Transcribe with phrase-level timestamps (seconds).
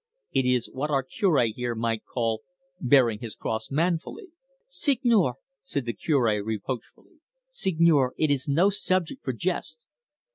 [0.31, 2.41] "It is what our Cure here might call
[2.79, 4.29] bearing his cross manfully."
[4.65, 7.19] "Seigneur," said the Cure reproachfully,
[7.51, 9.85] "Seigneur, it is no subject for jest."